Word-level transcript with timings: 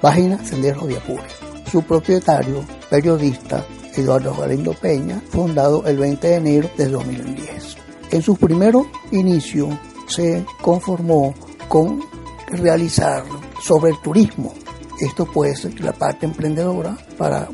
página 0.00 0.42
Senderos 0.42 0.88
de 0.88 0.96
Apure. 0.96 1.28
Su 1.70 1.82
propietario, 1.82 2.64
periodista 2.88 3.62
Eduardo 3.94 4.34
Galindo 4.34 4.72
Peña, 4.72 5.20
fundado 5.28 5.84
el 5.84 5.98
20 5.98 6.28
de 6.28 6.34
enero 6.34 6.70
de 6.78 6.88
2010. 6.88 7.76
En 8.10 8.22
sus 8.22 8.38
primeros 8.38 8.86
inicios 9.10 9.68
se 10.12 10.44
conformó 10.60 11.34
con 11.68 12.00
realizar 12.48 13.24
sobre 13.60 13.92
el 13.92 14.00
turismo. 14.02 14.52
Esto 15.00 15.24
puede 15.24 15.56
ser 15.56 15.80
la 15.80 15.92
parte 15.92 16.26
emprendedora 16.26 16.96
para 17.16 17.48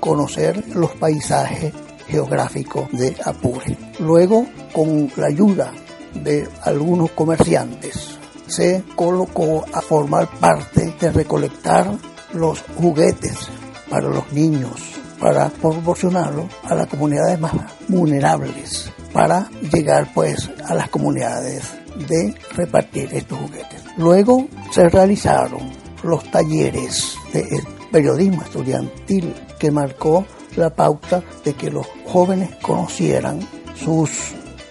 conocer 0.00 0.64
los 0.74 0.90
paisajes 0.92 1.72
geográficos 2.08 2.90
de 2.92 3.16
Apure. 3.24 3.78
Luego, 4.00 4.46
con 4.72 5.10
la 5.16 5.28
ayuda 5.28 5.72
de 6.14 6.48
algunos 6.64 7.12
comerciantes, 7.12 8.18
se 8.46 8.82
colocó 8.96 9.64
a 9.72 9.80
formar 9.80 10.28
parte 10.38 10.94
de 11.00 11.12
recolectar 11.12 11.90
los 12.34 12.62
juguetes 12.76 13.48
para 13.88 14.08
los 14.08 14.30
niños, 14.32 14.72
para 15.20 15.48
proporcionarlos 15.48 16.46
a 16.64 16.74
las 16.74 16.88
comunidades 16.88 17.38
más 17.38 17.52
vulnerables, 17.88 18.91
para 19.12 19.48
llegar 19.72 20.12
pues 20.14 20.50
a 20.64 20.74
las 20.74 20.88
comunidades 20.88 21.70
de 22.08 22.34
repartir 22.54 23.08
estos 23.12 23.38
juguetes. 23.38 23.82
Luego 23.96 24.46
se 24.70 24.88
realizaron 24.88 25.70
los 26.02 26.24
talleres 26.30 27.16
de 27.32 27.62
periodismo 27.90 28.42
estudiantil 28.42 29.34
que 29.58 29.70
marcó 29.70 30.26
la 30.56 30.70
pauta 30.70 31.22
de 31.44 31.54
que 31.54 31.70
los 31.70 31.86
jóvenes 32.06 32.50
conocieran 32.60 33.40
sus 33.74 34.10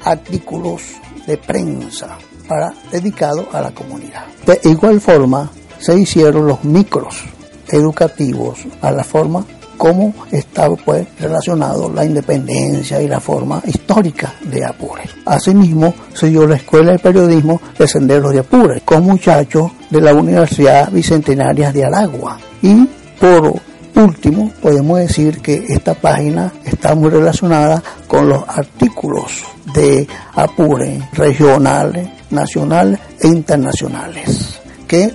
artículos 0.03 0.81
de 1.27 1.37
prensa 1.37 2.17
para 2.47 2.73
dedicados 2.91 3.47
a 3.53 3.61
la 3.61 3.71
comunidad. 3.71 4.25
De 4.45 4.59
igual 4.69 4.99
forma 4.99 5.49
se 5.79 5.97
hicieron 5.99 6.47
los 6.47 6.63
micros 6.63 7.23
educativos 7.69 8.59
a 8.81 8.91
la 8.91 9.03
forma 9.03 9.45
como 9.81 10.13
está 10.31 10.69
pues 10.69 11.07
relacionado 11.19 11.91
la 11.91 12.05
independencia 12.05 13.01
y 13.01 13.07
la 13.07 13.19
forma 13.19 13.63
histórica 13.65 14.31
de 14.43 14.63
Apure. 14.63 15.01
Asimismo, 15.25 15.91
se 16.13 16.27
dio 16.27 16.45
la 16.45 16.57
Escuela 16.57 16.91
de 16.91 16.99
Periodismo 16.99 17.59
de 17.79 17.87
Senderos 17.87 18.31
de 18.31 18.41
Apure 18.41 18.81
con 18.81 19.03
muchachos 19.03 19.71
de 19.89 19.99
la 19.99 20.13
Universidad 20.13 20.91
Bicentenaria 20.91 21.71
de 21.71 21.83
Aragua. 21.83 22.37
Y 22.61 22.87
por 23.19 23.55
último, 23.95 24.51
podemos 24.61 24.99
decir 24.99 25.41
que 25.41 25.65
esta 25.69 25.95
página 25.95 26.53
está 26.63 26.93
muy 26.93 27.09
relacionada 27.09 27.81
con 28.07 28.29
los 28.29 28.43
artículos 28.47 29.43
de 29.73 30.07
Apure 30.35 31.09
regionales, 31.13 32.07
nacionales 32.29 32.99
e 33.19 33.29
internacionales 33.29 34.59
que 34.87 35.11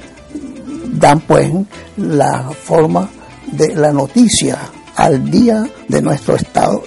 dan 0.90 1.20
pues 1.20 1.52
la 1.98 2.50
forma 2.50 3.08
de 3.52 3.74
la 3.74 3.92
noticia 3.92 4.58
al 4.96 5.30
día 5.30 5.64
de 5.88 6.02
nuestro 6.02 6.36
estado 6.36 6.82